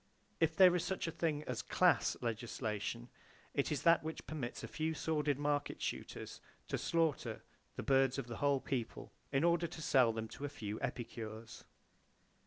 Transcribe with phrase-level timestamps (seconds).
[0.39, 3.07] If there is such a thing as "class" legislation,
[3.53, 7.43] it is that which permits a few sordid market shooters to slaughter
[7.75, 11.65] the birds of the whole people in order to sell them to a few epicures.